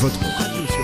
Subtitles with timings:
[0.00, 0.80] votre radio sur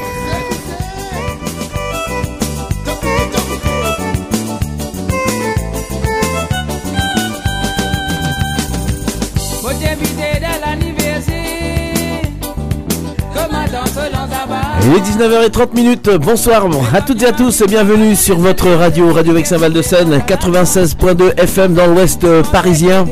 [14.82, 16.10] Il est 19h30 minutes.
[16.10, 19.82] Bonsoir à toutes et à tous et bienvenue sur votre radio, Radio Vexin Val de
[19.82, 23.06] Seine, 96.2 FM dans l'ouest parisien.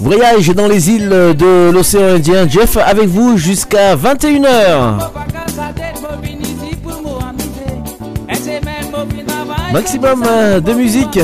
[0.00, 2.48] Voyage dans les îles de l'océan Indien.
[2.48, 5.10] Jeff avec vous jusqu'à 21h.
[9.72, 10.24] Maximum
[10.64, 11.18] de musique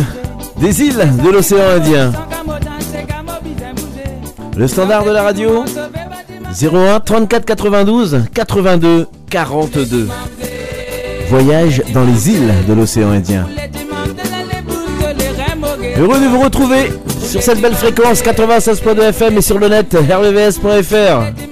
[0.60, 2.12] des îles de l'océan Indien.
[4.56, 5.64] Le standard de la radio
[6.60, 10.08] 01 34 92 82 42.
[11.30, 13.46] Voyage dans les îles de l'océan Indien.
[15.98, 16.92] Heureux de vous retrouver
[17.22, 21.45] sur cette belle fréquence 96.2 FM et sur le net rvvs.fr.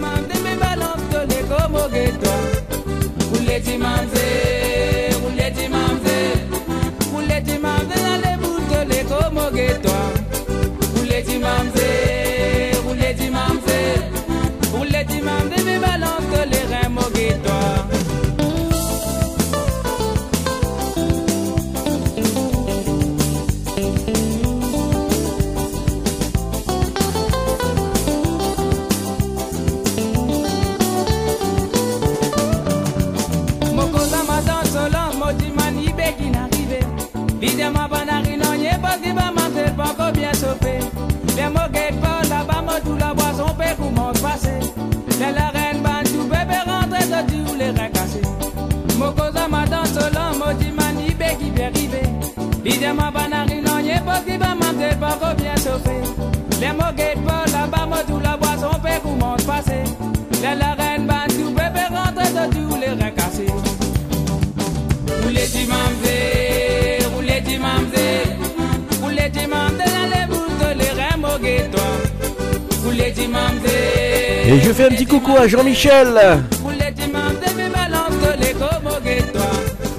[74.47, 76.09] Et je fais un petit coucou à Jean-Michel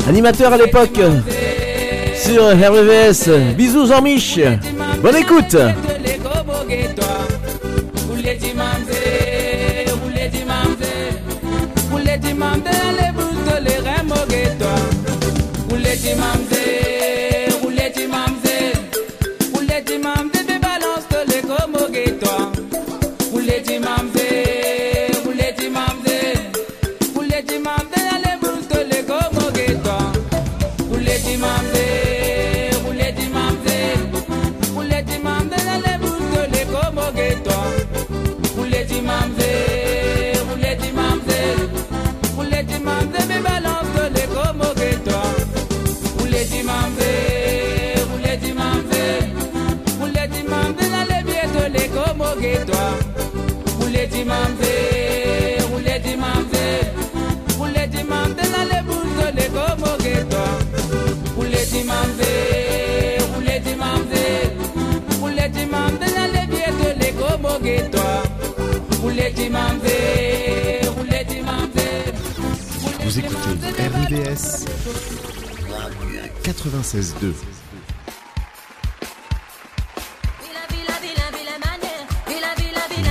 [0.07, 0.99] Animateur à l'époque
[2.15, 3.29] sur RVVS.
[3.57, 4.39] Bisous Jean-Mich.
[5.01, 5.55] Bonne écoute.
[76.45, 77.33] 96.2.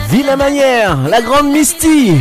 [0.08, 2.12] Villa Manière, la grande Misty.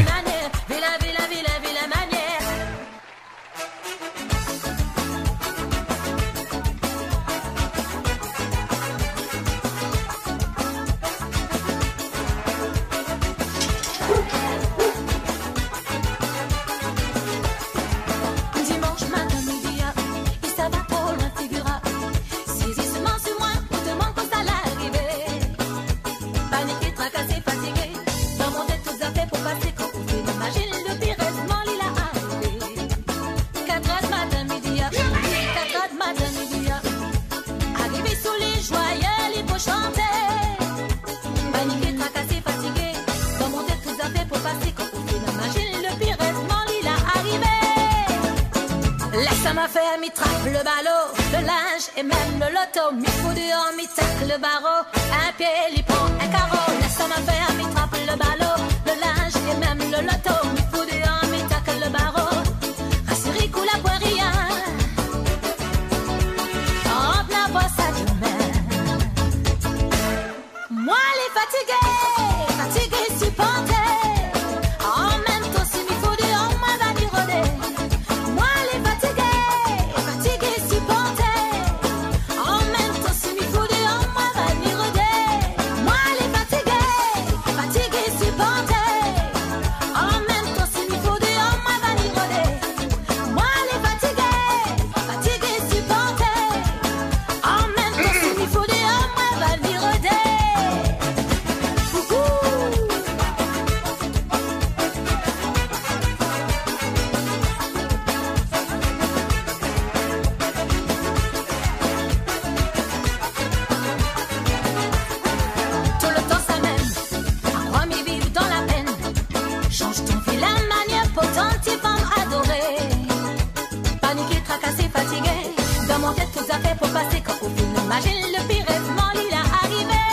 [127.93, 130.03] Imagine le pire rêvement, il a arrivé.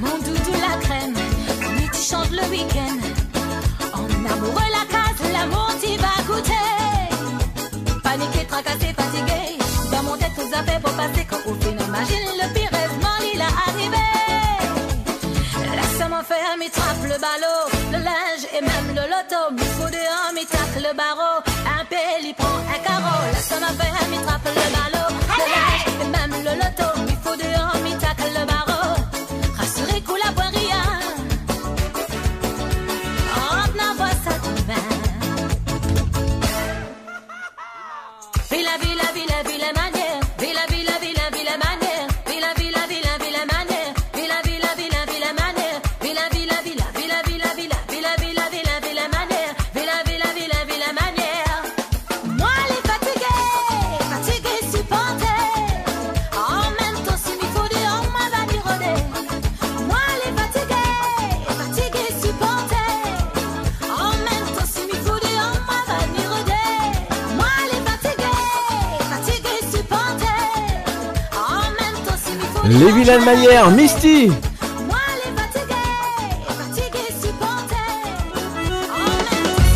[0.00, 2.96] Mon doudou, la crème, nuit tu chantes le week-end.
[3.92, 8.00] En amoureux, la case, l'amour t'y va goûter.
[8.02, 9.58] Paniqué, tracassé, fatigué.
[9.92, 11.76] Dans mon tête, tout fait pour passer quand au film.
[11.86, 14.06] Imagine le pire rêvement, il a arrivé.
[15.76, 19.42] Laisse-moi faire, mi trappe le ballot, le linge et même le loto.
[19.78, 20.46] Faut dehors, mi
[20.80, 21.45] le barreau.
[73.06, 73.18] Temps, si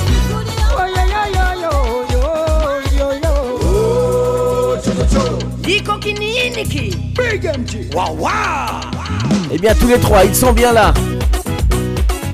[0.06, 0.70] m'il faut dire,
[9.52, 10.94] Eh bien tous les trois, ils sont bien là.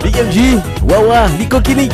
[0.02, 1.92] Big MJ, Wawa, Lico Kinik.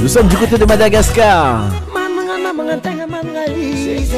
[0.00, 1.79] Nous sommes du côté de Madagascar.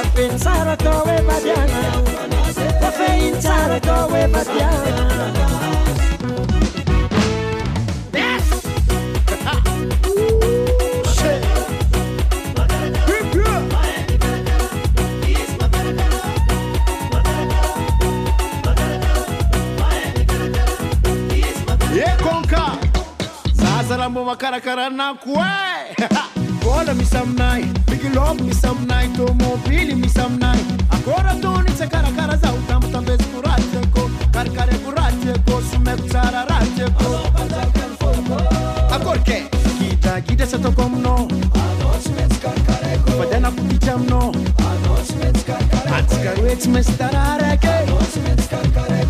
[0.00, 1.80] wakwensara kowe badiana
[2.82, 5.10] wafeinsara kowe badiana
[21.94, 22.42] ecco
[23.88, 26.29] Salambo makara karana kwe
[26.62, 30.60] bola misy aminay bikilobo misy aminay tômôbily misy aminay.
[30.90, 31.86] Akôra tony tsy
[32.42, 33.58] zaho tamytambeziko raha
[34.32, 35.60] karikareko raha tiako
[36.08, 37.08] tsara raha tiako
[38.94, 39.38] akôryke
[39.78, 41.28] gidagidra sy ataoko aminao.
[43.18, 43.50] Fa tena
[43.90, 44.32] aminao.
[45.96, 47.74] Atsika roe tsy maintsy tara raiky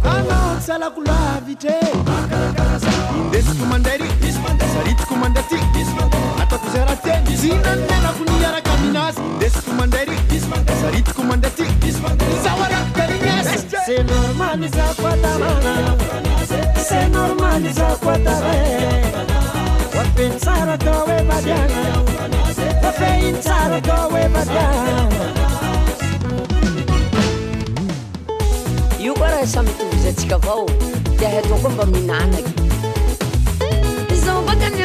[0.05, 1.77] anao tsy alako lavitre
[3.29, 4.05] ndesiko mandary
[4.75, 5.57] saritiko mandaty
[6.43, 10.17] atako zay raha teny zinanomenako ny araka aminazy ndesiko mandary
[10.81, 11.65] saritiko mandaty
[12.45, 13.59] zaho arako garignasy
[29.15, 30.67] koa raha samy tovizatsika avao.
[31.19, 32.70] Tiahy atao koa mba minanaky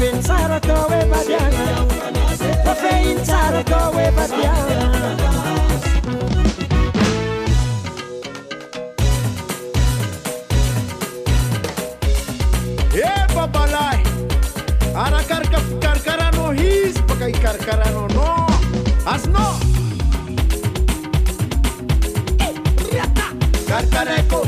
[0.00, 1.86] in Sarako Ebadiana.
[2.64, 5.16] Cafe in Sarako Ebadiana.
[13.52, 14.02] balai
[14.94, 18.46] Ara carca carcara no his Pacai carcara no no.
[19.06, 19.46] As no.
[23.68, 24.40] Carcareco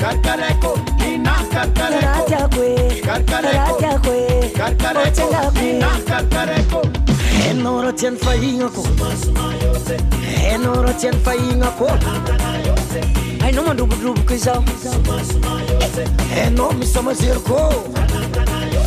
[0.00, 0.72] Carcareco
[1.04, 2.24] Ina carcareco.
[3.04, 3.76] Carcareco.
[3.78, 4.25] Carcareco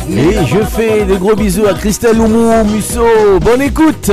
[0.08, 3.04] Et je fais des gros bisous à Christelle Oumou Musso.
[3.40, 4.10] Bonne écoute.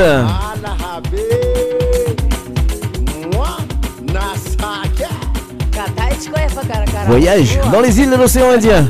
[7.07, 8.85] Voyage dans les îles de l'océan Indien.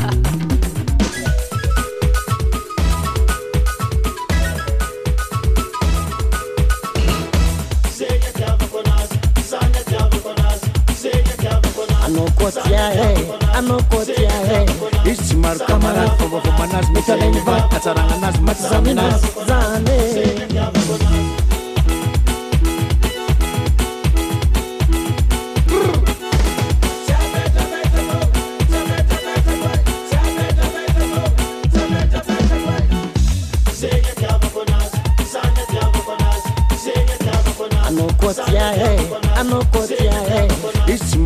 [13.57, 14.65] anakotiae
[15.11, 20.76] izy tsy maro kamarady fombafombanazy mitaleny va atsaragna anazy matsy zany anazy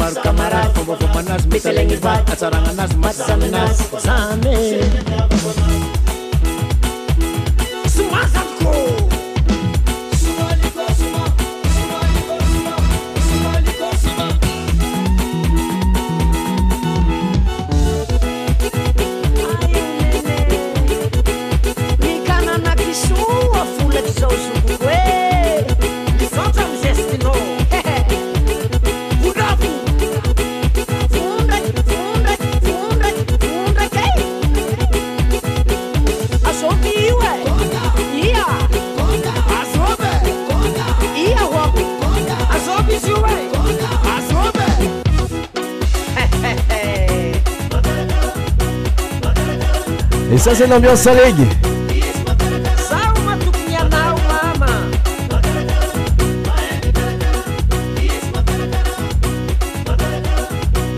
[0.01, 4.55] maro kamara fomba fomba anazy misalagny vaky atsaragna anazy matsy samy anazy samy
[50.41, 51.48] ça c'est l'ambiance à Ligue.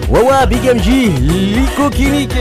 [0.09, 2.37] Wawa Big MJ, Liko Kinike.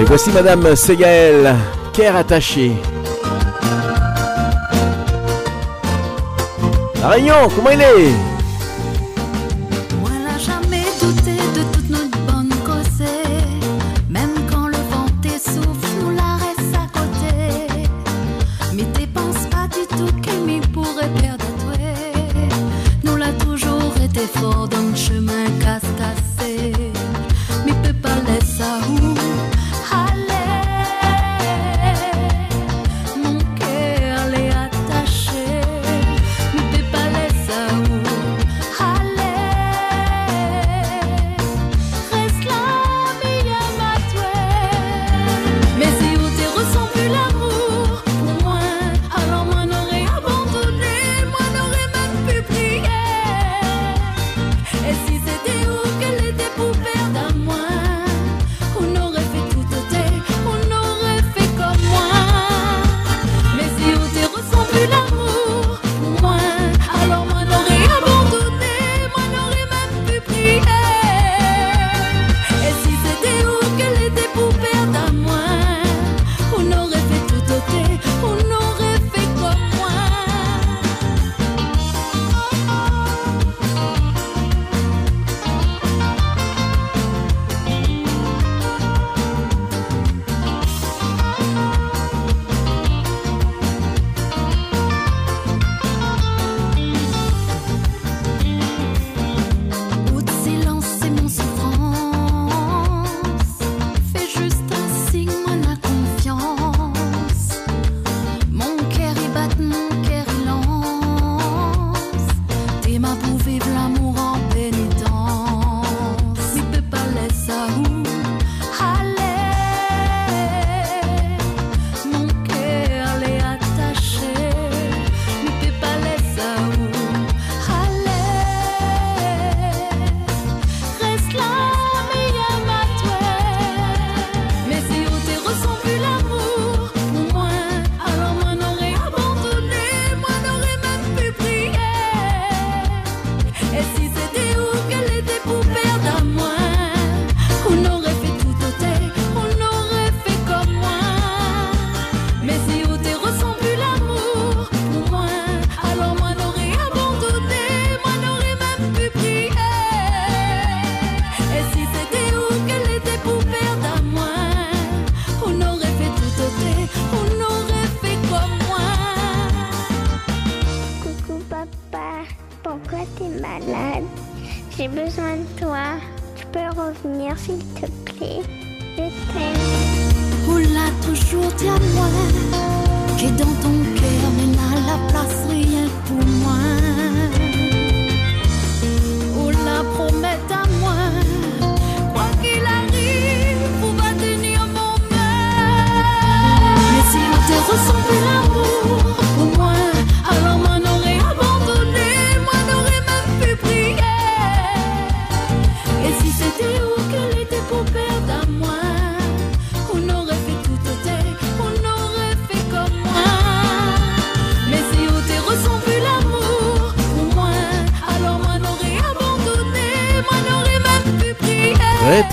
[0.00, 1.56] Et voici Madame Ségaël,
[1.92, 2.70] Caire attachée.
[7.02, 8.27] La Réunion, comment il est?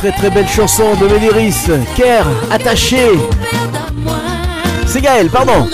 [0.06, 1.66] Très très belle chanson de Médéris.
[1.98, 3.10] Care, attaché.
[4.86, 5.68] C'est Gaël, pardon.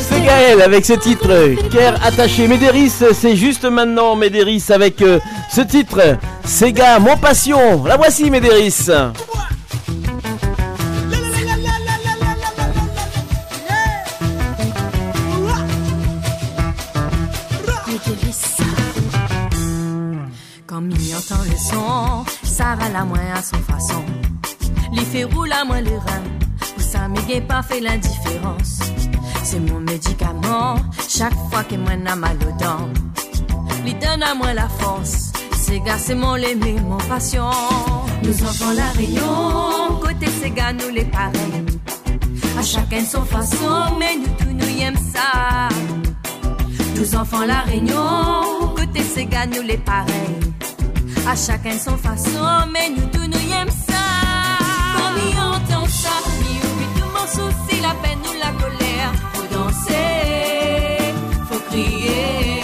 [0.00, 0.24] C'est.
[0.24, 1.28] Gaël avec ce titre.
[1.70, 2.48] Care, attaché.
[2.48, 5.18] Médéris, c'est juste maintenant Médéris avec euh,
[5.54, 6.16] ce titre.
[6.46, 7.84] Sega, mon passion.
[7.84, 8.88] La voici Médéris.
[22.68, 24.04] Sarah la moins à son façon.
[24.92, 26.24] Les fait rouler à moins le rein,
[26.58, 28.80] pour ça m'est pas fait l'indifférence.
[29.42, 30.74] C'est mon médicament,
[31.08, 32.90] chaque fois que moi n'a mal aux dents.
[33.84, 37.48] Lui donne à moi la force, c'est gars, c'est mon l'aimé, mon passion.
[38.22, 41.64] Nous enfants la rayon, côté ces gars, nous les pareils.
[42.58, 45.70] À chacun son façon, mais nous tous nous aimons ça.
[46.96, 49.78] Nous enfants la réunion, côté ces gars, nous les
[51.26, 54.04] À chacun son façon, mais nous tous nous aimons ça.
[54.96, 59.12] Quand il entend ça, il oublie tout mon souci, la peine ou la colère.
[59.34, 61.12] Faut danser,
[61.50, 62.57] faut crier.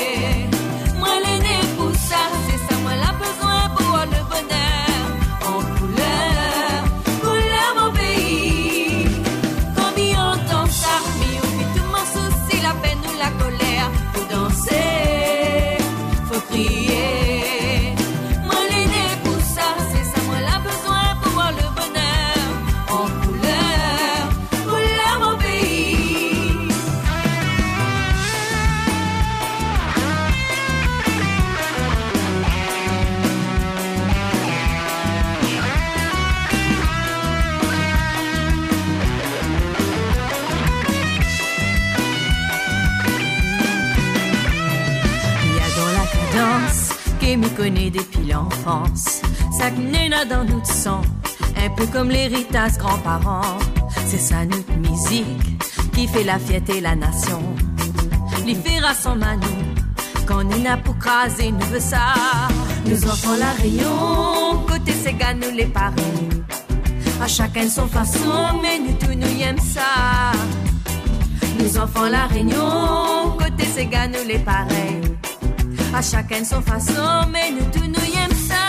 [47.71, 49.23] Depuis l'enfance.
[49.59, 51.01] Ça naît dans notre sang,
[51.57, 53.59] un peu comme l'héritage grands-parents.
[54.07, 57.43] C'est ça notre musique qui fait la fierté la nation.
[58.47, 62.15] Les à nous, quand on a pour craser, nous veut ça.
[62.87, 66.43] Nous enfants la rayon, côté gars, nous les pareils.
[67.23, 70.33] À chacun son façon, mais nous tous nous aimons ça.
[71.59, 75.04] Nous enfants la réunion, côté gars, nous les pareils.
[75.97, 78.67] À chacun son façon, mais nous tous nous aimons ça.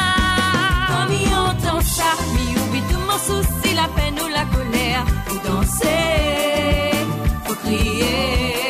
[0.88, 2.04] Quand il entend ça,
[2.36, 5.06] il oublie tout mon souci, la peine ou la colère.
[5.26, 6.92] Faut danser,
[7.46, 8.65] faut crier.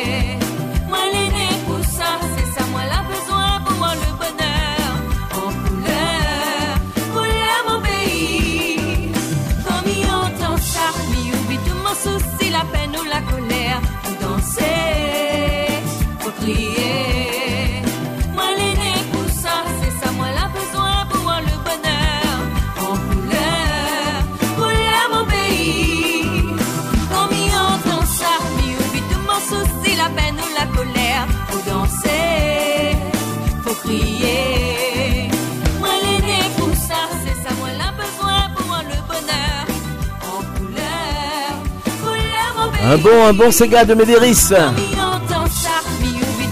[42.88, 44.52] Un bon, un bon Sega de Médéris.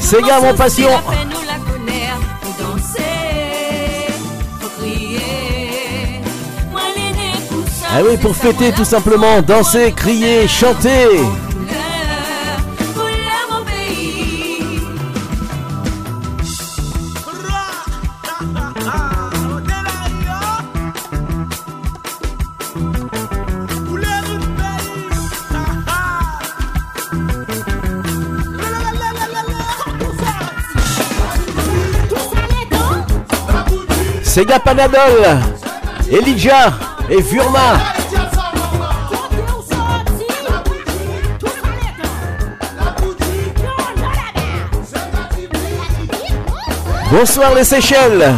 [0.01, 0.91] Sega, mon passion.
[7.89, 11.07] Ah oui, pour fêter tout simplement, danser, crier, chanter.
[34.35, 35.39] Sega Panadol,
[36.11, 36.73] Elijah
[37.09, 37.79] et Furma.
[47.13, 48.35] Bonsoir les Seychelles.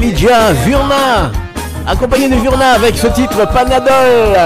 [0.00, 1.32] Elijah Vurna,
[1.84, 4.38] accompagné de Vurna avec ce titre Panadol.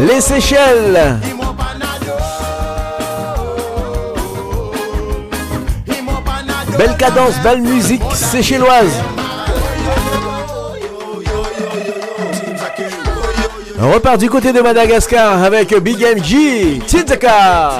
[0.00, 1.16] Les Seychelles.
[6.76, 9.00] Belle cadence, belle musique séchelloise.
[13.80, 17.74] On repart du côté de Madagascar avec Big MG, Tizaka.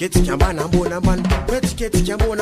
[0.00, 1.22] tiki tiki and ban and bone and ban.
[1.46, 2.39] Kids can't and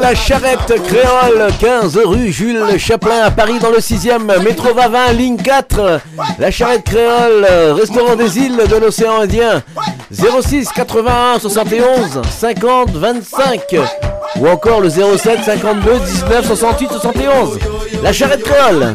[0.00, 5.36] la charrette créole, 15 rue Jules Chaplin à Paris dans le 6e, métro Vavin, ligne
[5.36, 6.00] 4.
[6.38, 9.62] La charrette créole, restaurant des îles de l'océan Indien,
[10.10, 13.60] 06 81 71 50 25.
[14.40, 17.58] Ou encore le 07 52 19 68 71.
[18.02, 18.94] La charrette créole.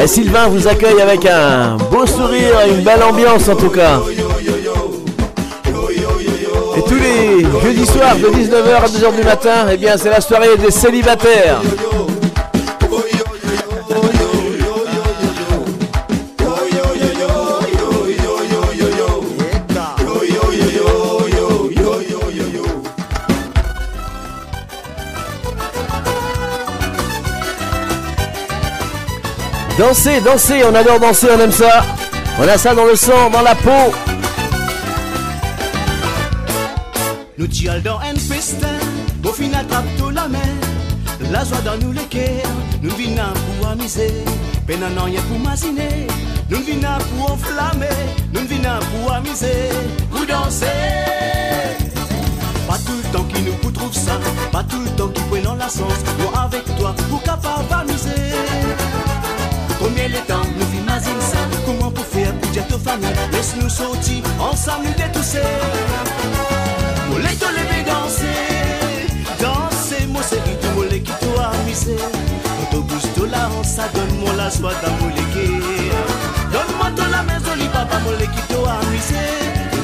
[0.00, 4.00] Et Sylvain vous accueille avec un beau sourire et une belle ambiance en tout cas.
[7.62, 11.60] Jeudis soirs de 19h à 2h du matin, eh bien c'est la soirée des célibataires.
[29.78, 31.82] Danser, danser, on adore danser, on aime ça.
[32.38, 33.92] On a ça dans le sang, dans la peau.
[37.42, 38.68] Nou tjal dan en peste,
[39.18, 40.60] bo fin atrap tou la men
[41.32, 42.28] La zwa dan nou leke,
[42.84, 44.06] nou vina pou amize
[44.68, 45.88] Pe nan an pou mazine,
[46.52, 47.98] Nous vina pour enflammer,
[48.32, 49.74] nous vina pour amuser,
[50.12, 50.62] pou danse
[52.68, 54.20] Pas tout le temps qui nous vous trouve ça,
[54.52, 55.98] pas tout le temps qui prennent la sens.
[56.20, 58.38] Nous avec toi, pour capable amuser.
[59.80, 63.10] Combien de temps nous imaginons ça Comment pour faire pour dire aux familles?
[63.32, 66.51] Laisse-nous sortir, ensemble nous détousser.
[67.42, 69.06] Te danser,
[69.40, 71.96] danser, moi c'est rythme, mollet qui t'a amusé.
[72.70, 75.58] Bouge de la ça donne-moi la joie d'amoléguer.
[76.52, 79.26] Donne-moi de la maison, li papa, mollet qui t'a amusé.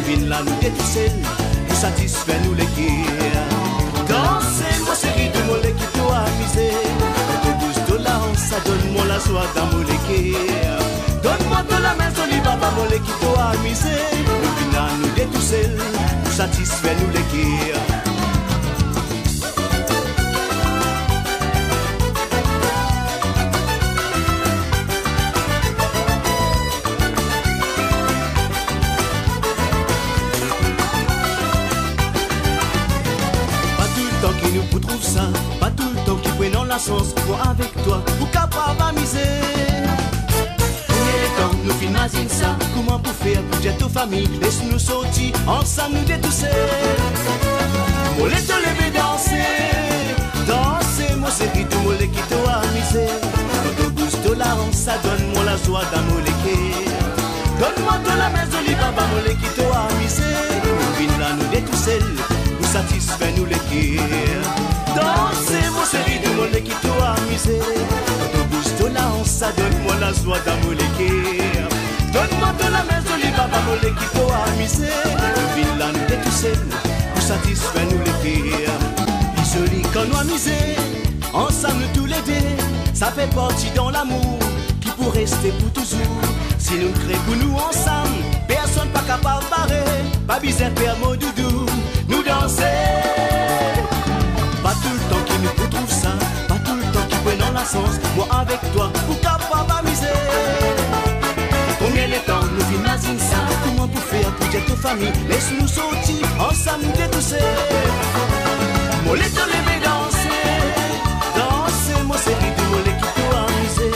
[0.06, 1.10] Vient là nous détousser,
[1.66, 3.48] pour satisfaire nous les guerres.
[4.08, 6.70] Danser, moi c'est rythme, mollet qui t'a amusé.
[7.58, 10.87] Bouge de la ça donne-moi la joie d'amoléguer.
[11.22, 13.96] Donne-moi de la maison, li papa, mollet qui t'a amusé.
[14.70, 15.68] Vient là nous détousser,
[16.24, 17.76] pour satisfaire nous guerres.
[33.76, 35.22] Pas tout le temps qui nous pour trouve ça,
[35.60, 36.28] pas tout le temps qui
[36.68, 39.67] la chance, moi avec toi, pour capable amuser.
[41.68, 46.46] Nous filmons ça, comment pour faire pour dire aux familles, laisse-nous sortir, ensemble nous détousser.
[48.18, 49.44] Moi les te lever danser,
[50.46, 53.06] danser, moi c'est qui tout, moi les qui t'a amusé.
[53.62, 56.22] Quand au bouge de la honte, ça donne moi la joie d'amour
[57.60, 60.24] Donne-moi de la maison, li papa, moi les qui t'a amusé.
[60.64, 61.98] Nous vînes là nous détousser,
[62.56, 64.00] pour satisfaire nous les.
[64.96, 66.62] Dansez, moi c'est rythme, moi les
[68.80, 70.74] de la joie d'amour
[72.12, 73.48] Donne-moi de la maison, les t'a
[74.52, 74.88] amusé.
[75.36, 76.52] Nous vînes là nous détousser,
[77.12, 77.98] pour satisfaire nous.
[79.36, 80.76] Les jolis quand nous amuser,
[81.32, 82.46] ensemble tous les deux,
[82.94, 84.38] ça fait partie dans l'amour
[84.80, 85.98] qui pour rester pour toujours.
[86.58, 89.84] Si nous créons pour nous ensemble, personne pas capable de barrer,
[90.26, 91.66] pas bizarre père mon doudou,
[92.08, 93.17] nous danser.
[97.68, 100.18] Sens, moi avec toi, pour capable d'amuser.
[101.78, 106.24] Combien de temps nous imaginons ça, comment pour faire pour dire toute famille, laisse-nous sortir,
[106.38, 107.44] ensemble détousser.
[109.04, 110.44] Moi les te lever danser,
[111.36, 112.38] danser, moi c'est
[112.70, 113.90] moi les qui t'a amusé.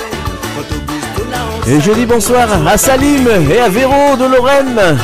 [0.54, 4.98] Quand au la honte, Et je dis bonsoir à Salim et à Véro de Lorraine.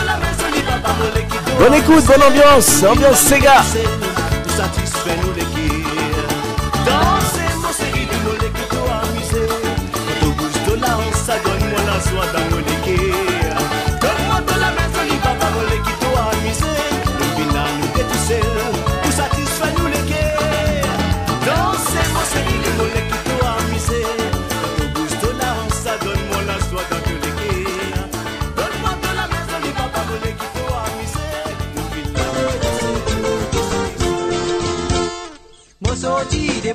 [1.59, 3.63] Bonne écoute, bonne ambiance, ambiance Sega.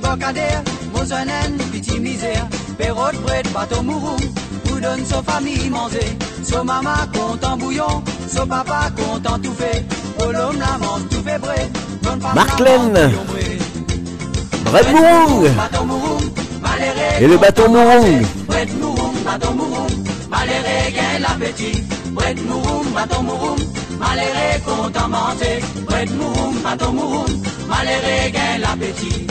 [0.04, 0.62] Sorti des bocadères,
[0.92, 2.46] mo zonen piti misère.
[2.78, 4.20] Perrot bread, bateau mouroum,
[4.70, 6.16] ou donne sa famille manger.
[6.42, 9.84] So maman content bouillon, so papa content tout fait.
[10.20, 11.40] Oh l'homme la mange tout fait
[12.02, 13.12] la mange Len.
[15.86, 16.20] mouroum,
[16.62, 17.24] maléré.
[17.24, 18.22] et le bâton Mourung.
[18.46, 21.84] Bread mouroum, bateau mouroum, maléré gain l'appétit.
[22.12, 23.58] Bread mouroum, bateau mouroum,
[23.98, 25.60] maléré content manger.
[25.86, 29.26] Bread mouroum, bateau mouroum, maléré gain l'appétit.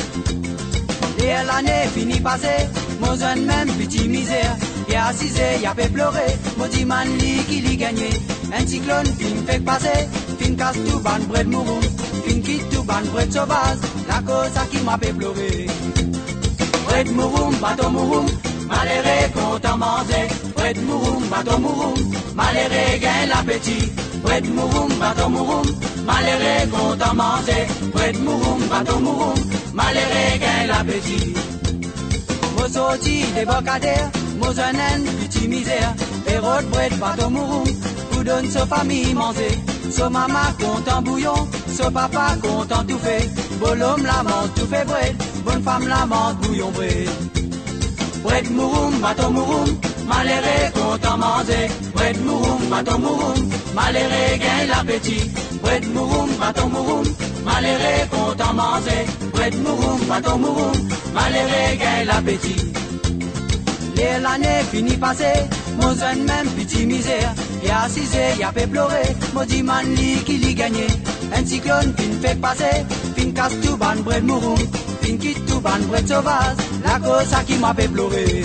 [1.23, 2.67] Et l'année finie passée,
[2.99, 4.57] mon jeune même petit misère.
[4.89, 8.09] Et assisé, y a fait pleurer, mon dit man li qui li gagné.
[8.53, 10.09] Un cyclone fin fait passer,
[10.39, 11.81] fin casse tout ban bread mouroum,
[12.27, 15.67] fin quitte tout ban bread sauvage, la cause qui m'a fait pleurer.
[16.85, 18.25] Bread mouroum, bateau mouroum,
[18.67, 20.27] maléré content manger.
[20.55, 21.93] Bread mouroum, bateau mouroum,
[22.35, 23.91] maléré gain l'appétit.
[24.23, 25.65] Bread mouroum, bateau mouroum,
[26.05, 27.67] maléré content manger.
[27.93, 29.39] Bread mouroum, bateau mouroum,
[29.73, 31.33] maléré gain l'appétit.
[32.57, 35.93] Mo sorti des bocadères, mo zonen petit misère.
[36.25, 37.67] Perrot bread, bateau mouroum,
[38.11, 39.57] pour donne sa famille manger.
[39.91, 43.29] So maman content bouillon, so papa content tout fait.
[43.59, 47.09] Bon homme la mange tout fait bread, bonne femme la mange bouillon bread.
[48.23, 51.67] Bread mouroum, bateau mouroum, maléré content manger.
[51.93, 55.29] Bread mouroum, bateau mouroum, maléré gain l'appétit.
[55.63, 57.05] Bread mouroum, bateau mouroum,
[57.43, 59.05] maléré content manger.
[59.33, 60.77] Bread mouroum, bateau mouroum,
[61.13, 62.73] maléré gain l'appétit.
[64.21, 65.47] L'année finie passée,
[65.81, 67.33] mon jeune même petit misère.
[67.63, 70.87] Et assisé, y a fait pleurer, mon dit man li qui li gagné.
[71.35, 74.59] Un cyclone fin fait passer, fin casse tout ban bread mouroum,
[75.01, 78.43] fin quitte tout ban bread sauvage, la cause à qui m'a fait pleurer.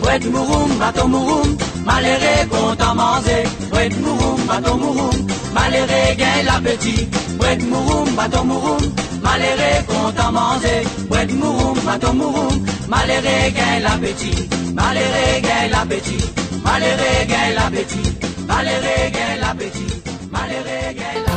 [0.00, 3.42] Bread mouroum, bateau mouroum, Maléré content manger,
[3.72, 5.26] ouet mouroum, bateau mouroum.
[5.52, 7.08] Maléré gain l'appétit,
[7.40, 8.82] ouet mouroum, bateau mouroum.
[9.22, 12.64] Maléré content manger, ouet mouroum, bateau mouroum.
[12.88, 16.24] Maléré gain l'appétit, maléré gain l'appétit.
[16.64, 18.08] Maléré gain l'appétit,
[18.48, 20.02] maléré gain l'appétit.
[20.30, 21.31] Maléré gain l'appétit.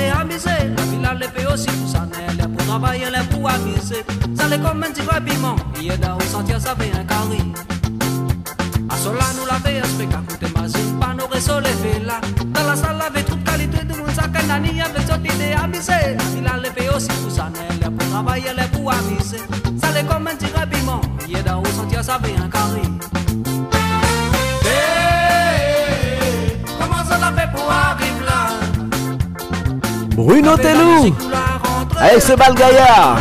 [0.00, 0.56] t'es amusé.
[0.76, 4.02] La villa les paye aussi pour sa nelle, pour travailler, les pour amuser.
[4.36, 7.40] Ça les comme un petit rapiment, il est là au sentier, ça fait un carré.
[8.88, 12.20] À cela, nous l'avons expliqué, à côté mazine, pas nos réseaux, les villas.
[12.54, 16.16] Dans la salle, avait toute qualité de mon sac, un ami avec son idée amusée.
[16.18, 19.42] La villa les paye aussi pour sa nelle, pour travailler, les pour amuser.
[19.80, 22.82] Ça les comme un petit rapiment, il est là au sentier, ça fait un carré.
[30.30, 31.12] Bruno Tellou
[31.98, 33.16] Allez, c'est Balgaïa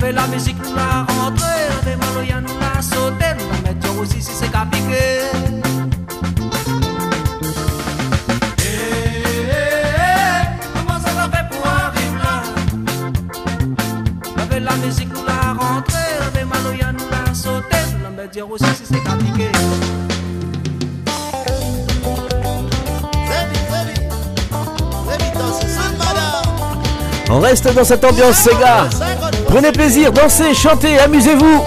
[0.00, 4.30] Avec la musique pour la rentrer des Maloyah nous la sautènent, la met aussi si
[4.32, 5.22] c'est compliqué.
[8.58, 12.42] Eh, eh, eh, comment ça va faire pour arriver là?
[14.40, 18.84] Avec la musique pour la rentrer des Maloyah nous la sautènent, la met aussi si
[18.92, 19.50] c'est compliqué.
[27.30, 28.88] On reste dans cette ambiance, les gars.
[29.48, 31.62] Prenez plaisir, dansez, chantez, amusez-vous.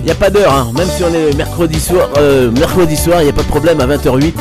[0.00, 0.70] Il n'y a pas d'heure, hein.
[0.76, 3.80] même si on est mercredi soir, euh, mercredi soir, il n'y a pas de problème
[3.80, 4.34] à 20h08.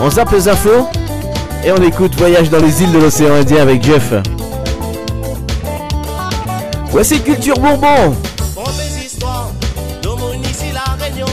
[0.00, 0.86] On zappe les infos
[1.64, 4.12] et on écoute Voyage dans les îles de l'océan Indien avec Jeff.
[6.90, 8.14] Voici Culture Bourbon.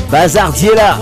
[0.10, 0.98] Bazardier là.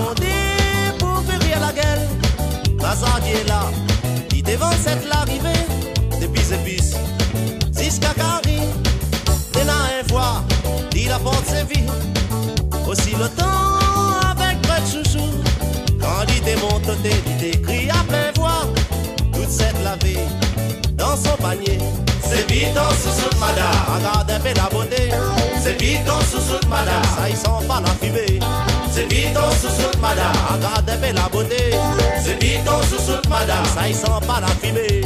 [31.10, 31.70] la beauté.
[32.22, 35.00] C'est dit sous madame, ça y sent pas la fumée.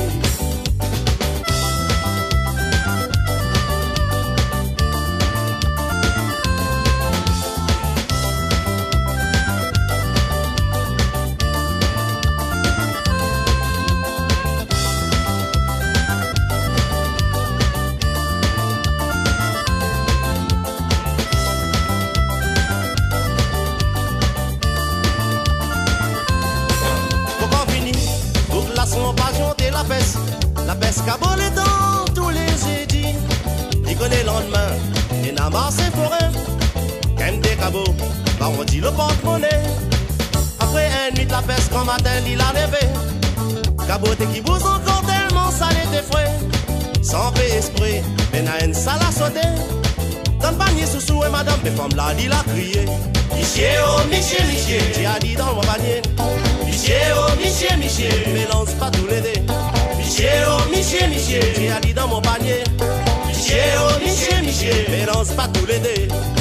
[43.96, 46.30] La beauté qui vous entend tellement salée tes frais.
[47.00, 49.48] Sans paix esprit, ben à une salle à sauter.
[50.38, 52.84] Dans le panier sous sous et madame, mes femmes la dit la crier.
[53.34, 54.80] Michier, oh Michier, Michier.
[54.92, 56.02] Tu as dit dans mon panier.
[56.66, 58.10] Michier, oh Michier, Michier.
[58.34, 59.40] Mélange pas tous les deux.
[59.96, 61.40] Michier, oh Michier, Michier.
[61.54, 62.64] Tu as dit dans mon panier.
[63.26, 64.86] Michier, oh Michier, Michier.
[64.90, 66.35] Mélange pas tous les deux.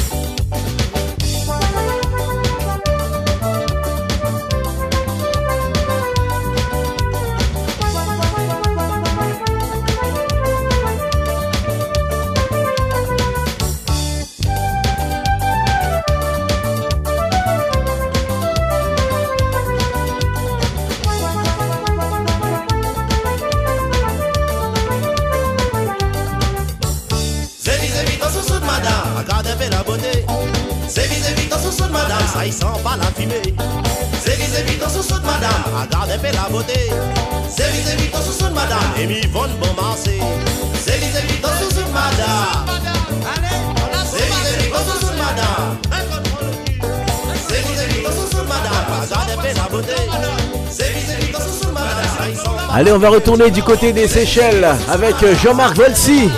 [52.74, 56.30] Allez, on va retourner du côté des Seychelles avec Jean-Marc Volsi.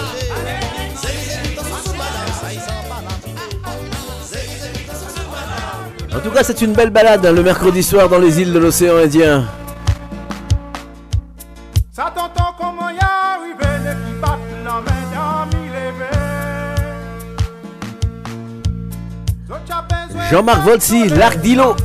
[6.15, 8.59] En tout cas, c'est une belle balade hein, le mercredi soir dans les îles de
[8.59, 9.45] l'océan Indien.
[20.37, 21.75] Jean-Marc Volti, Larc Dilo,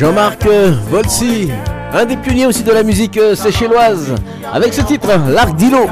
[0.00, 1.50] Jean-Marc euh, Volsi,
[1.92, 4.14] un des pionniers aussi de la musique euh, séchelloise,
[4.50, 5.90] avec ce titre, L'Arc d'Ilo.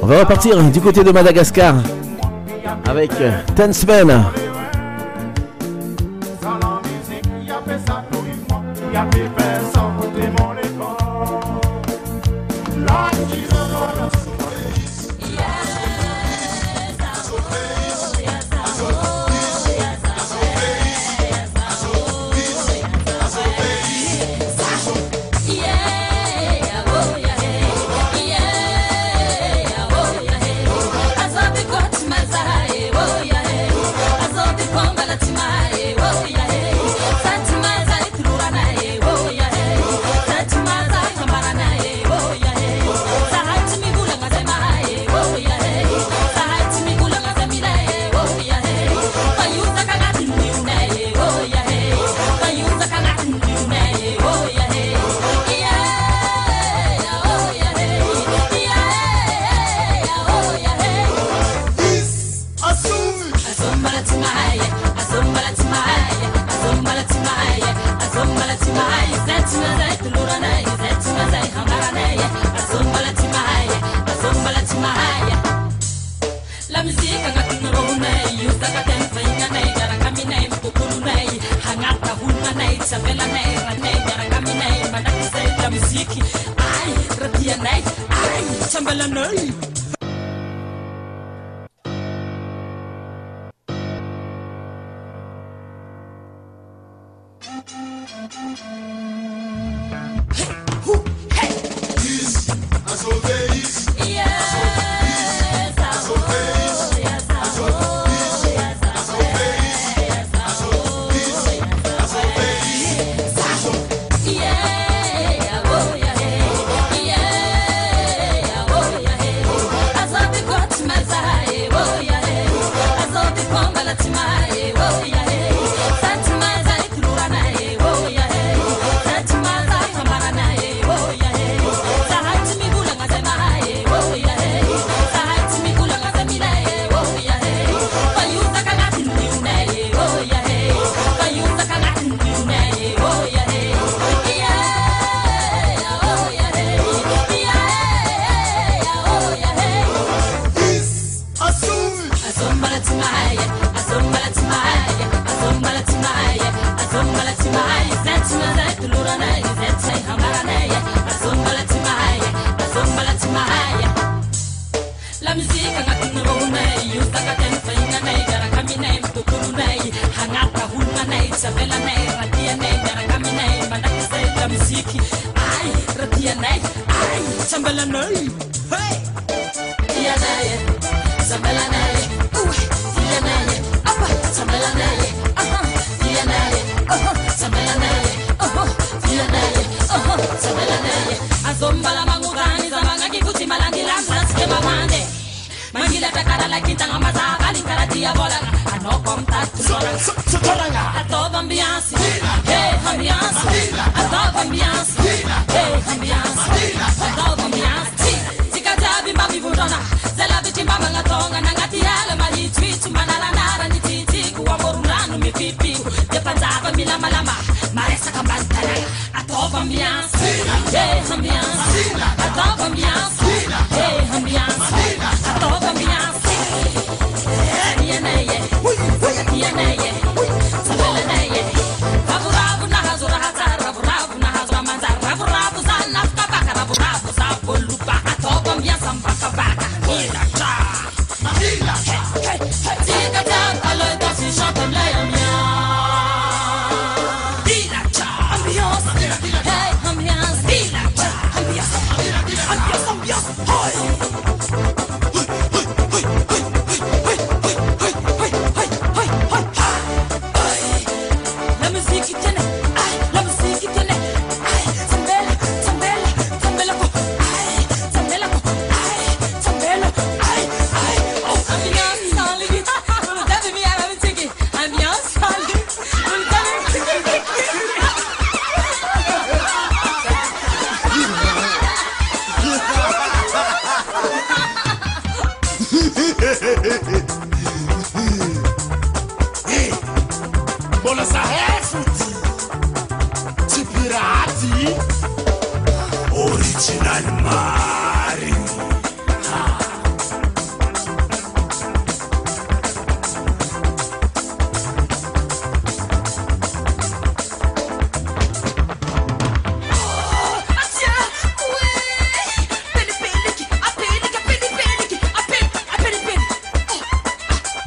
[0.00, 1.74] On va repartir du côté de Madagascar
[2.86, 3.72] avec euh, Ten.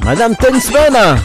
[0.08, 1.20] Madame Tensman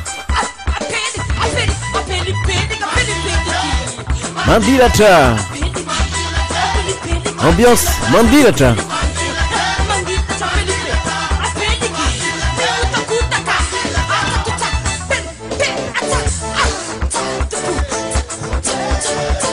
[4.45, 5.37] Mandilata
[7.47, 8.75] Ambiance Mandilata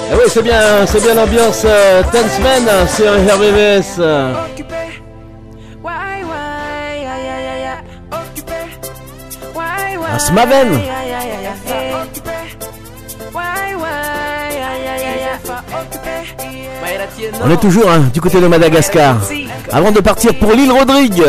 [0.02, 4.59] Eh ah oui, c'est bien, c'est bien l'ambiance euh, Tensman euh, sur RBVS.
[10.20, 10.80] Mars Maven.
[17.42, 19.16] On est toujours hein, du côté de Madagascar.
[19.72, 21.24] Avant de partir pour l'île Rodrigue.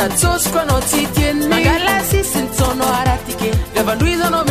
[0.00, 3.50] satsotsiko anao tsy tieniny mangalasisy ny tsanao aratike.
[3.80, 4.44] Avandro izy anao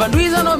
[0.00, 0.59] Never do is no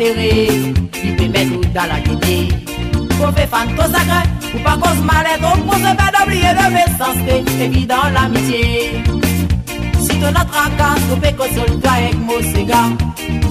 [0.00, 2.48] Il peut mettre dans la guidée
[3.18, 7.16] Qu'on fait fan ton sacré, ou pas cause malade On pose pas d'oublier le message,
[7.26, 9.02] c'est évident l'amitié.
[9.98, 12.90] Si ton atraca, ton fait que seul toi avec mon cigare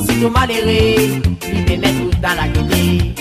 [0.08, 1.20] Si ton malheureux,
[1.52, 3.14] il peut mettre dans la guidée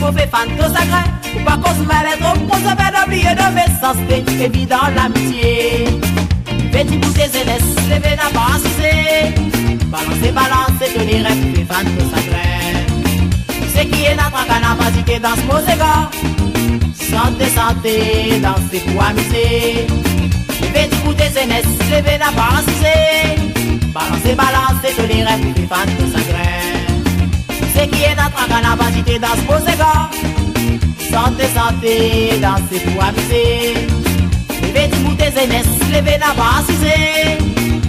[0.00, 1.02] Qu'on fait fan ton sacré,
[1.36, 5.84] ou pas cause malade On pose pas d'oublier le message, c'est évident l'amitié.
[6.70, 9.34] Petit bout de jeunesse, levé n'a pas assisé.
[9.86, 12.47] Balancer, balancer, tous les rêves, les fans
[13.78, 16.10] C'est qui est notre canapacité dans ce moséga.
[16.94, 19.86] Santé, santé, danser pour amuser.
[20.74, 23.38] Petit bout de jeunesse, levé n'a pas assisé.
[23.94, 26.58] Balancer, balancer, tous les rêves, les fans de sacré.
[27.72, 30.10] C'est qui est notre canapacité dans ce moséga.
[31.12, 33.74] Santé, santé, danser pour amuser.
[34.60, 37.38] Levé du bout des jeunesse, levé la bas assisé.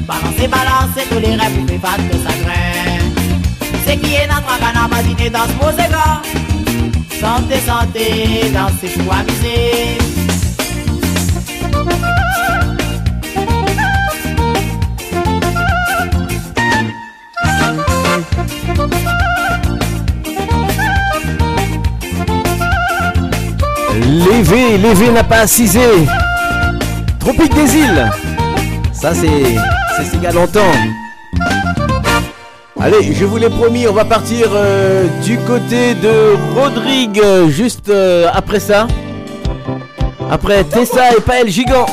[0.05, 2.98] Balancer, balancer tous les rêves, pouvez pas de sacré.
[3.89, 6.21] C'est qui est notre canapacité dans ce moséga.
[7.19, 9.97] Santé, santé, danser pour amuser.
[23.97, 25.79] Lévé, Lévé n'a pas assisé.
[27.19, 28.11] Tropique des îles.
[28.93, 29.55] Ça, c'est
[29.97, 30.19] c'est si.
[32.81, 38.29] Allez, je vous l'ai promis, on va partir euh, du côté de Rodrigue juste euh,
[38.33, 38.87] après ça.
[40.31, 41.85] Après Tessa et Paël Gigant.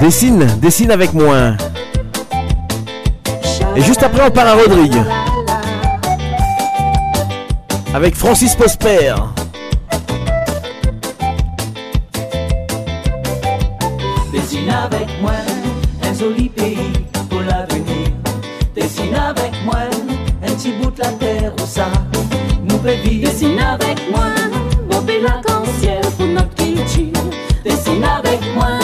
[0.00, 1.52] Dessine, dessine avec moi.
[3.74, 5.02] Et juste après, on part à Rodrigue.
[7.94, 9.14] Avec Francis Prosper.
[14.32, 15.32] Dessine avec moi
[16.02, 16.92] un joli pays
[17.30, 17.72] pour l'avenir.
[17.72, 17.81] Dessine
[22.84, 24.24] Dessine avec moi
[24.90, 27.12] mon bel arc-en-ciel pour notre culture.
[27.64, 28.81] Dessine avec moi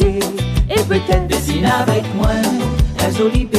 [0.00, 0.20] l'amitié
[0.70, 2.30] Et peut-être Dessine avec moi
[3.04, 3.57] un joli pays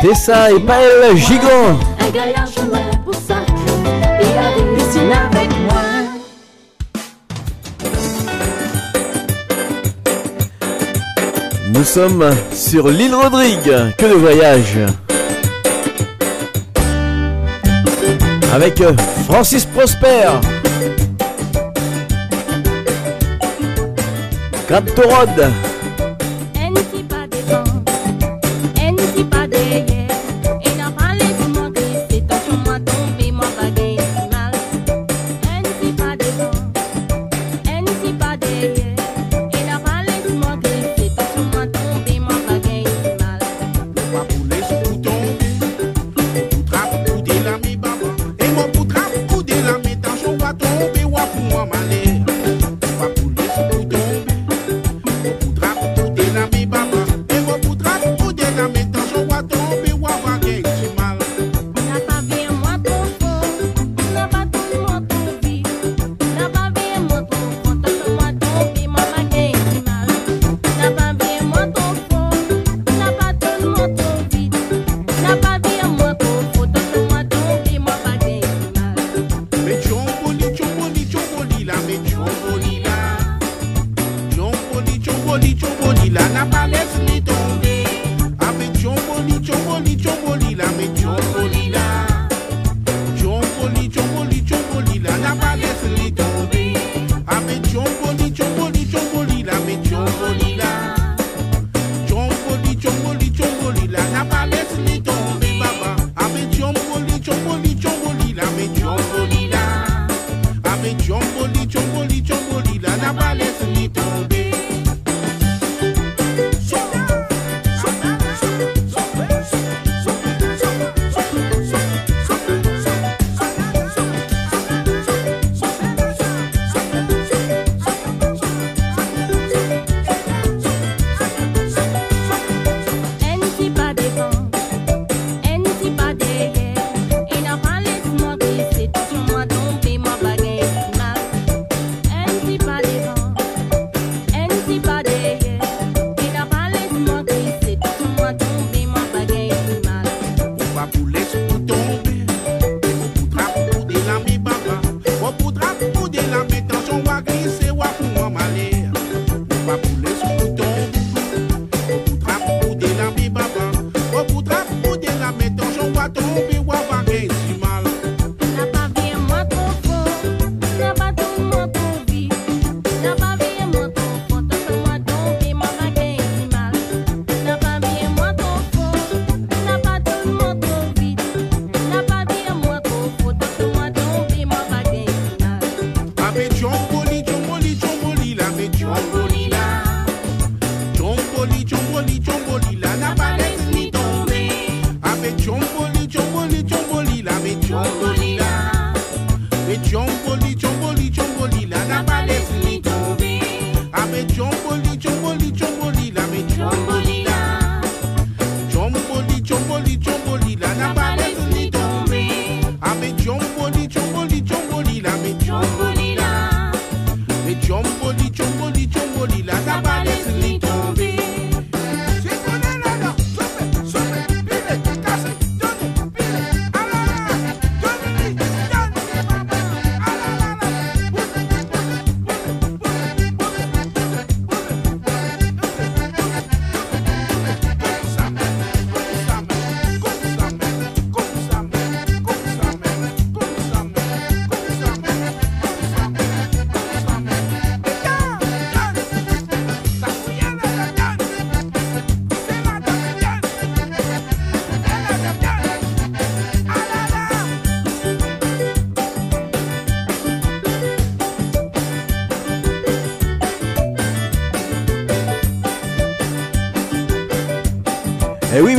[0.00, 1.78] Tessa et Paël Gigant.
[2.00, 3.36] Un pour ça.
[4.18, 5.82] Il a des piscines avec moi.
[11.68, 13.74] Nous sommes sur l'île Rodrigue.
[13.98, 14.78] Que de voyage.
[18.54, 18.94] Avec euh,
[19.28, 20.30] Francis Prosper.
[24.66, 25.50] Grab Torod.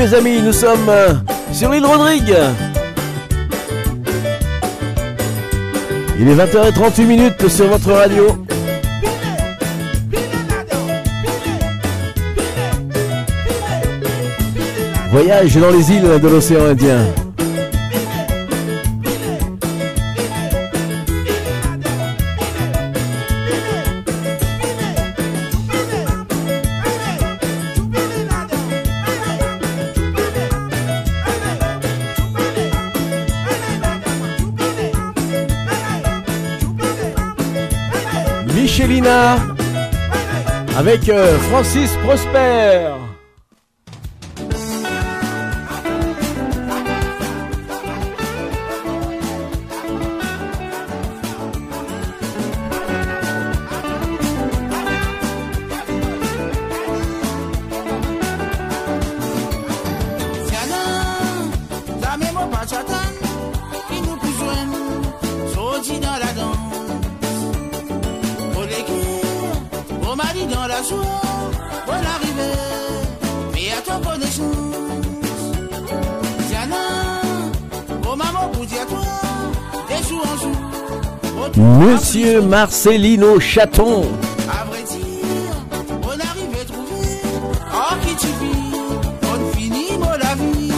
[0.01, 1.13] Mes amis, nous sommes euh,
[1.51, 2.35] sur l'île Rodrigue.
[6.19, 8.43] Il est 20h38 minutes sur votre radio.
[15.11, 17.05] Voyage dans les îles de l'océan Indien.
[40.81, 43.00] Avec euh, Francis Prosper.
[70.87, 71.21] Joie,
[71.85, 72.57] bonne arrivée,
[73.53, 74.55] mais à ton connaissance.
[76.49, 77.21] Tiana,
[78.11, 78.99] au maman pour dire toi,
[79.87, 80.57] des jours en jour.
[81.57, 84.03] Monsieur Marcelino Chaton.
[84.49, 85.55] À vrai dire,
[86.03, 87.21] on arrive à trouver,
[87.73, 88.77] oh qui tu vis,
[89.23, 90.71] on finit mon la vie.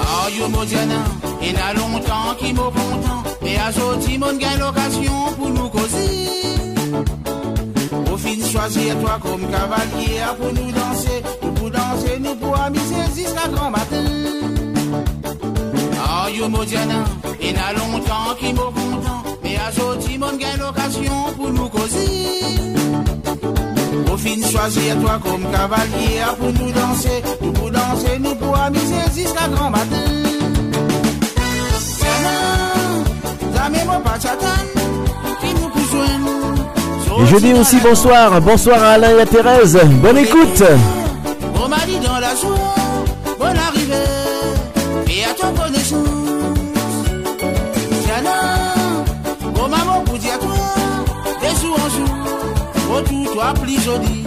[0.00, 1.04] Oh yo modiana,
[1.42, 4.56] et n'a longtemps qui m'a content, mais à sorti mon gain
[8.64, 13.70] choisir toi comme cavalier pour nous danser, nous pour danser, nous pour amuser jusqu'à grand
[13.70, 14.04] matin.
[15.96, 17.04] Oh yo modiana,
[17.40, 22.40] et n'a longtemps qui m'a content, mais à sorti mon gain l'occasion pour nous causer.
[24.10, 29.04] Au fin choisir toi comme cavalier pour nous danser, nous pour danser, nous pour amuser
[29.14, 30.04] jusqu'à grand matin.
[33.54, 36.53] La mémoire pas qui nous joindre.
[37.20, 39.78] Et je dis aussi bonsoir, bonsoir à Alain et à Thérèse.
[40.02, 40.62] Bonne écoute.
[41.62, 42.74] Au mari dans la joie,
[43.38, 43.94] bonne arrivée,
[45.08, 46.08] et à ton connaissance.
[48.04, 48.74] Tiana,
[49.44, 50.54] au maman pour dire toi,
[51.40, 54.24] des jours en jour, au tout toi plus joli.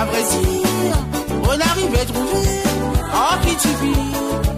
[0.00, 0.96] À vrai dire,
[1.44, 2.52] on arrive à trouver,
[3.42, 4.51] qui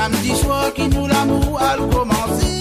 [0.00, 2.52] samedi soir qui nous l'amour a commencé.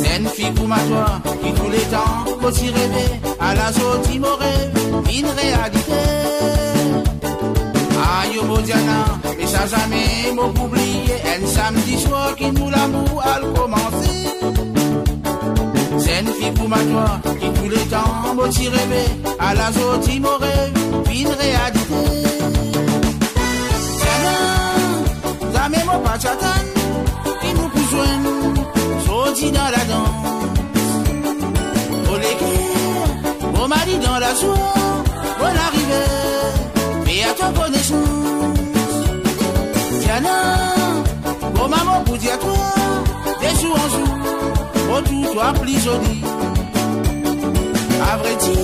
[0.00, 3.06] C'est une fille ma joie qui tous les temps aussi rêvé.
[3.40, 4.74] À la sortie, mon rêve,
[5.18, 6.02] une réalité.
[8.14, 9.00] Aïe, Bodiana,
[9.38, 11.14] mais ça jamais m'a oublié.
[11.34, 14.14] Un samedi soir qui nous l'amour a commencé.
[15.98, 19.04] C'est une fille ma joie qui tous les temps aussi rêvé.
[19.38, 20.74] À la sortie, mon rêve,
[21.10, 22.33] une réalité.
[25.64, 26.46] Tiens, la mémoire pas chatan,
[27.40, 28.30] qui nous joindre,
[29.06, 30.08] sorti dans la danse.
[32.10, 34.74] Au légué, au mari dans la joie,
[35.38, 36.10] bonne arrivée,
[37.04, 37.98] mais à ton connaissance.
[40.00, 40.22] Tiens,
[41.62, 42.74] au maman pour dire toi,
[43.40, 46.22] des jours en jour, au tout toi plus joli.
[48.12, 48.63] À vrai dire,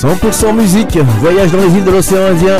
[0.00, 2.58] 100% musique, voyage dans les îles de l'océan Indien.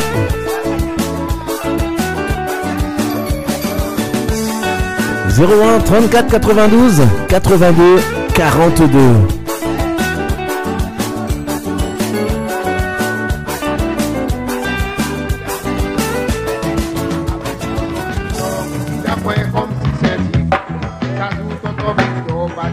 [5.38, 8.00] «01 34 92 82
[8.34, 8.98] 42»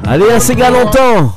[0.08, 1.36] Allez, assez galantant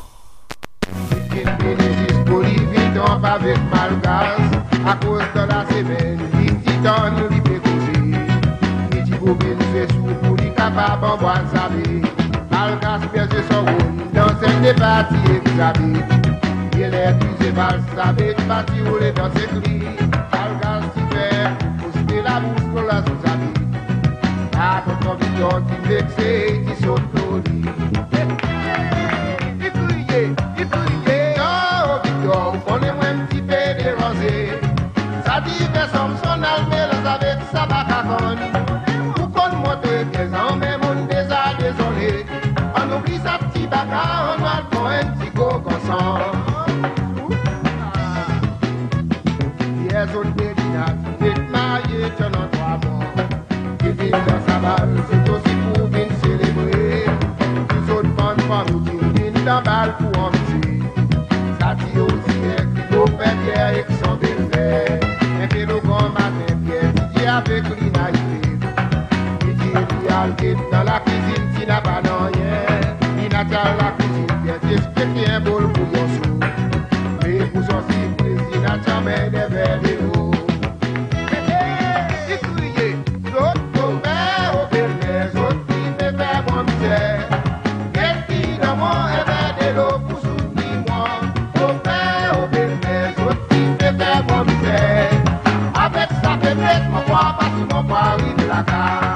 [97.88, 99.07] kwa wiplaka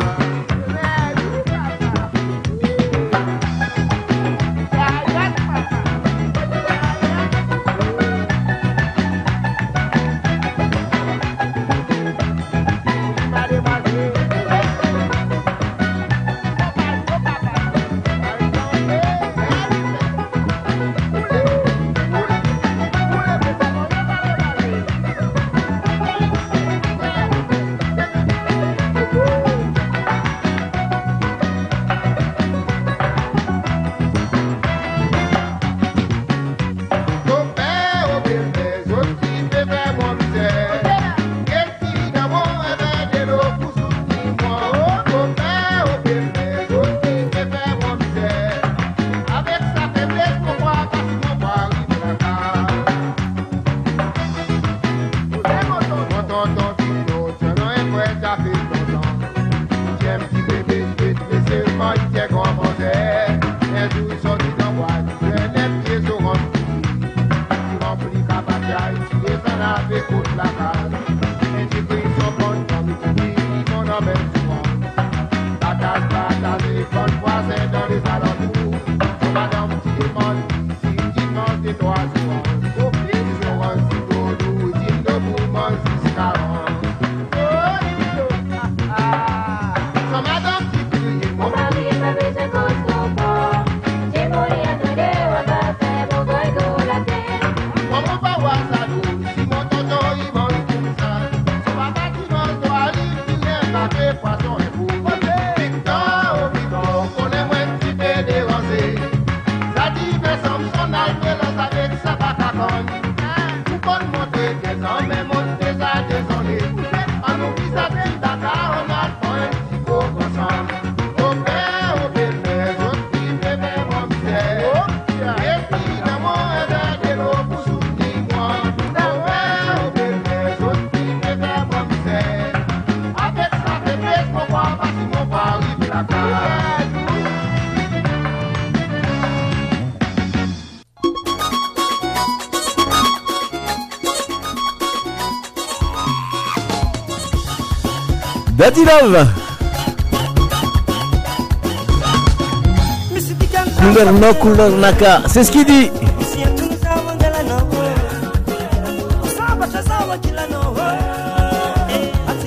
[153.79, 155.23] Couleur no, couleur naka.
[155.27, 155.91] C'est ce qu'il dit.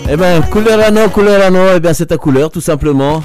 [0.08, 3.24] Eh bien, couleur à no, couleur à no, eh bien c'est ta couleur tout simplement.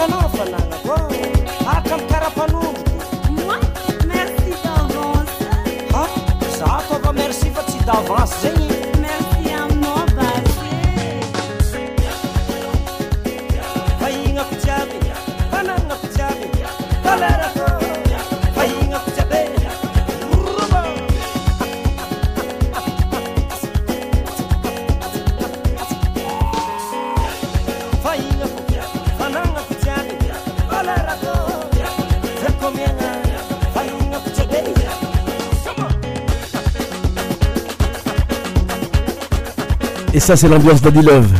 [0.00, 0.94] hitanao fananako
[1.76, 2.84] aka mikarapanondro
[4.08, 5.44] merci d'avance
[5.94, 6.04] a
[6.58, 8.68] zato aka merci fa tsy d'avance zegny
[9.04, 10.54] merci aminao base
[14.00, 14.98] fahignako jiaby
[15.50, 16.48] fananako jiaby
[40.20, 41.32] Et ça, c'est l'ambiance Daddy Love.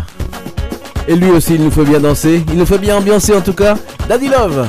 [1.07, 2.43] Et lui aussi, il nous faut bien danser.
[2.49, 3.77] Il nous faut bien ambiancer en tout cas.
[4.09, 4.67] Daddy Love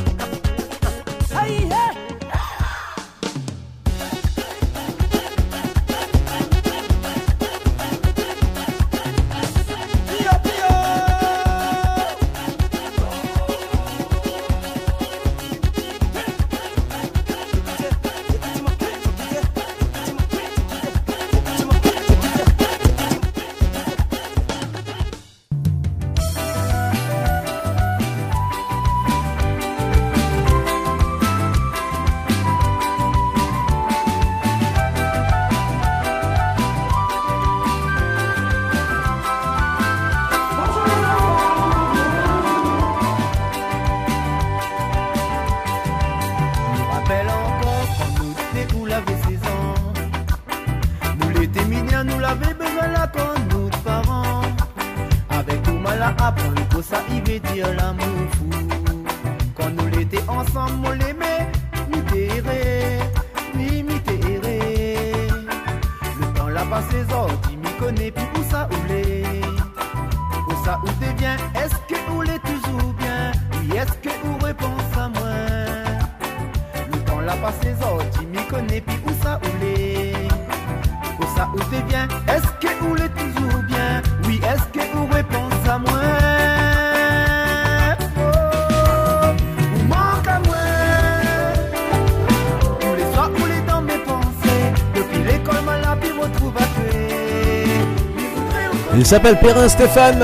[99.11, 100.23] s'appelle Perrin Stéphane.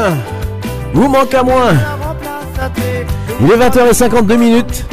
[0.94, 1.74] Vous manque à moins.
[3.42, 4.87] Il est 20h52 minutes.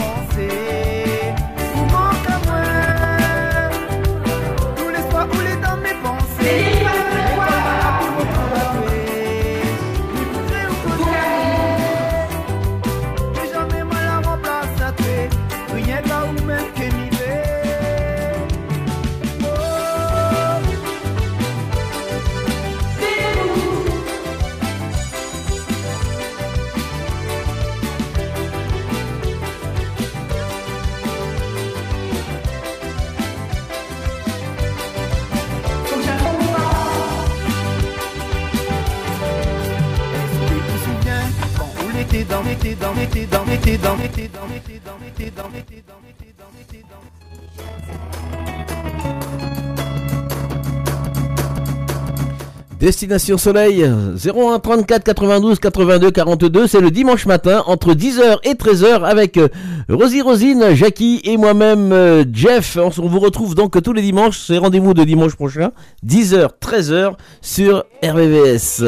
[52.78, 59.02] Destination Soleil 01 34 92 82 42, c'est le dimanche matin entre 10h et 13h
[59.02, 59.48] avec euh,
[59.88, 62.76] Rosie Rosine, Jackie et moi-même euh, Jeff.
[62.76, 65.70] On vous retrouve donc tous les dimanches, c'est rendez-vous de dimanche prochain,
[66.06, 68.82] 10h 13h sur RVVS.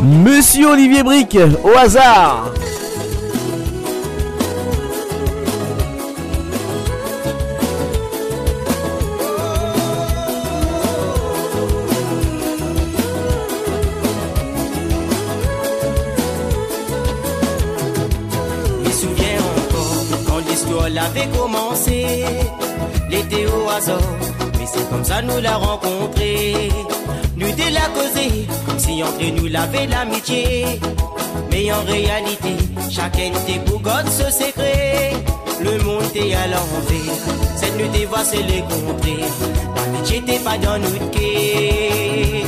[0.00, 2.52] Monsieur Olivier Brick, au hasard.
[18.90, 22.24] souviens encore quand l'histoire l'avait commencé.
[23.10, 23.98] L'été au hasard,
[24.58, 26.70] mais c'est comme ça nous l'a rencontré.
[27.56, 27.88] De la
[28.66, 30.66] comme si entre nous l'avait l'amitié.
[31.50, 32.56] Mais en réalité,
[32.90, 33.30] chacun
[33.64, 35.12] pour God ce secret.
[35.60, 37.14] Le monde est à l'envers,
[37.56, 39.24] cette nuit des voix c'est les contrées.
[39.76, 42.44] L'amitié t'es pas dans notre cœur.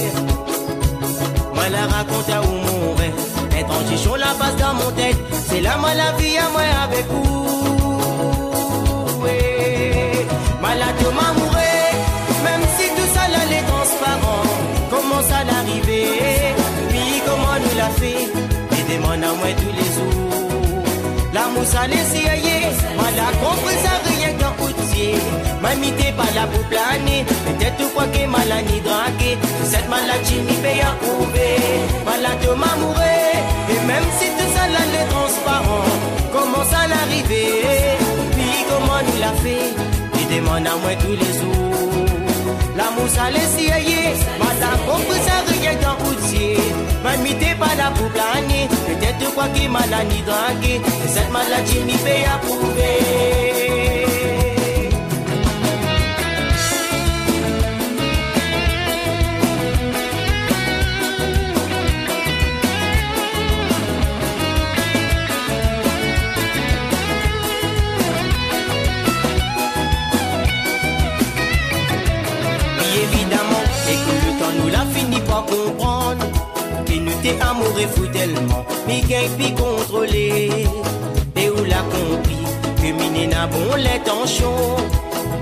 [1.55, 5.17] Moi la raconte à où mon rêve en chichon la passe dans mon tête
[5.49, 7.76] C'est moi la vie à moi avec vous
[19.17, 20.31] À moi tous les jours.
[21.33, 22.13] L'amour ça laisse
[22.97, 25.15] Moi la compris ça rien qu'un routier.
[25.63, 27.25] Mamie t'es pas là pour planer.
[27.47, 31.57] Peut-être crois que maladie draguée Cette maladie m'y paye à prouver.
[32.05, 33.33] Malade m'amourer
[33.73, 35.89] Et même si tout ça là les transparent
[36.33, 37.65] Comment ça l'arriver
[38.37, 39.73] Puis comment nous l'a fait?
[40.21, 41.67] Il demande à moi tous les jours.
[42.77, 46.59] L'amour ça laisse aller Madame compris ça rien qu'un routier.
[47.03, 48.56] Mamie t'es pas là pour planer
[49.47, 50.75] soki maladi dragi
[51.15, 53.55] cette maladie mi pe ya prouver
[73.05, 76.06] évidemment, et que le temps nous l'a fini par comprendre.
[77.23, 80.65] Tes amoureux fou tellement, mais qu'elle puis contrôle et
[81.51, 84.77] où l'a compie que miné n'a bon l'intention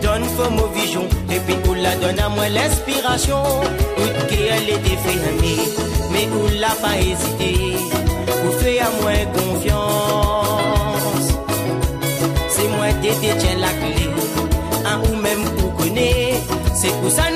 [0.01, 3.43] Donne faux mauvise gens et puis où l'a donné à moi l'inspiration.
[3.99, 5.21] Outre qu'elle était frême,
[6.13, 7.77] mais où l'a pas hésité?
[8.47, 11.29] Ou fait à moins confiance,
[12.49, 14.09] c'est moi d'être tient la clé
[14.87, 16.35] à ou même vous connais,
[16.75, 17.34] c'est pour ça.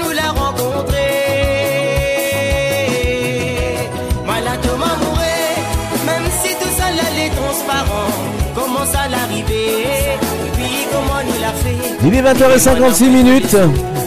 [12.10, 13.54] Il est 20h56 minutes.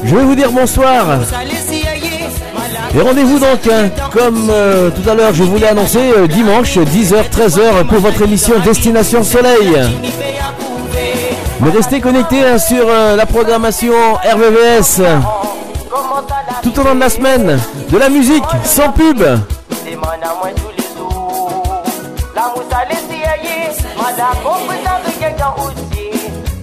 [0.04, 1.20] Je vais vous dire bonsoir.
[2.96, 6.78] Et rendez-vous donc, hein, comme euh, tout à l'heure je vous l'ai annoncé, euh, dimanche
[6.78, 9.78] 10h, 13h pour votre émission Destination Soleil.
[11.62, 15.04] Mais restez connectés hein, sur euh, la programmation RVVS
[16.64, 17.60] tout au long de la semaine.
[17.92, 19.24] De la musique sans pub.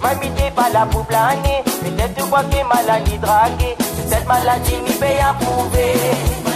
[0.01, 3.75] M'habiller pas là pour planer, peut-être tu crois que maladie draguée,
[4.07, 6.48] cette maladie m'y paye à prouver.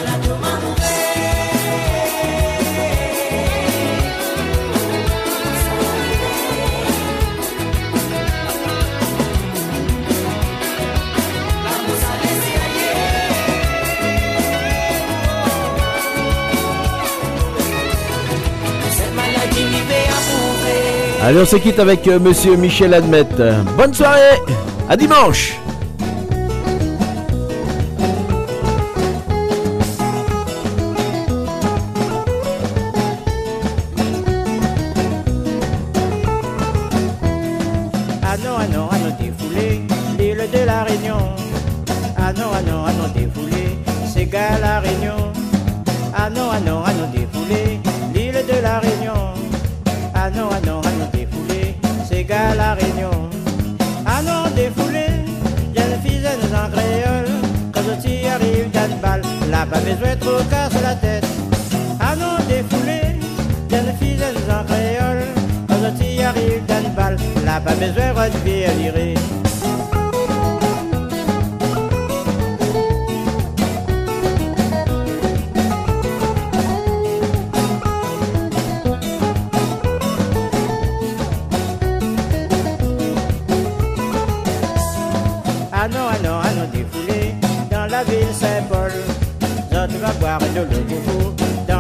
[21.26, 23.42] Allez, on se quitte avec euh, monsieur Michel Admette.
[23.78, 24.42] Bonne soirée,
[24.90, 25.54] à dimanche.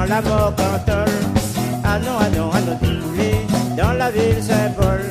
[0.03, 1.15] dans la mort cantole.
[1.83, 2.77] Ah non, ah non, ah non,
[3.77, 5.01] dans la ville Saint-Paul.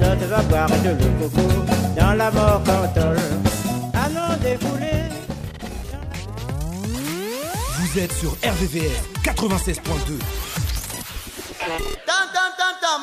[0.00, 1.48] Je te vas boire de l'eau coco
[1.98, 3.18] dans la mort cantole.
[3.94, 4.20] Ah non.
[7.78, 10.63] Vous êtes sur RVVR 96.2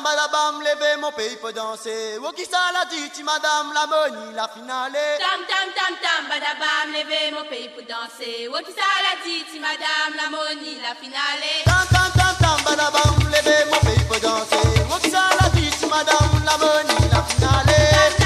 [0.02, 2.18] madame, levez mon pays peut danser.
[2.22, 4.98] Oh, qui ça l'a dit, madame, la money, la finale?
[5.18, 8.48] Tam, tam, tam, tam, madame, levez mon pays peut danser.
[8.52, 11.62] Oh, qui ça l'a dit, madame, la money, la finale?
[11.64, 14.82] Tam, tam, tam, tam, madame, levez mon pays peut danser.
[14.90, 18.21] Oh, qui ça l'a dit, madame, la money, la finale?